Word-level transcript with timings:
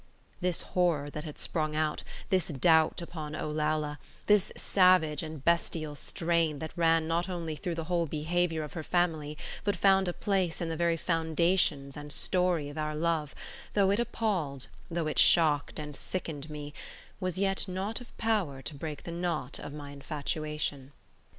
This 0.39 0.63
horror 0.63 1.11
that 1.11 1.25
had 1.25 1.37
sprung 1.37 1.75
out, 1.75 2.01
this 2.31 2.47
doubt 2.47 3.03
upon 3.03 3.35
Olalla, 3.35 3.99
this 4.25 4.51
savage 4.57 5.21
and 5.21 5.45
bestial 5.45 5.93
strain 5.93 6.57
that 6.57 6.75
ran 6.75 7.07
not 7.07 7.29
only 7.29 7.55
through 7.55 7.75
the 7.75 7.83
whole 7.83 8.07
behaviour 8.07 8.63
of 8.63 8.73
her 8.73 8.81
family, 8.81 9.37
but 9.63 9.75
found 9.75 10.07
a 10.07 10.13
place 10.13 10.59
in 10.59 10.69
the 10.69 10.75
very 10.75 10.97
foundations 10.97 11.95
and 11.95 12.11
story 12.11 12.67
of 12.67 12.79
our 12.79 12.95
love—though 12.95 13.91
it 13.91 13.99
appalled, 13.99 14.65
though 14.89 15.05
it 15.05 15.19
shocked 15.19 15.77
and 15.77 15.95
sickened 15.95 16.49
me, 16.49 16.73
was 17.19 17.37
yet 17.37 17.67
not 17.67 18.01
of 18.01 18.17
power 18.17 18.63
to 18.63 18.73
break 18.73 19.03
the 19.03 19.11
knot 19.11 19.59
of 19.59 19.71
my 19.71 19.91
infatuation. 19.91 20.93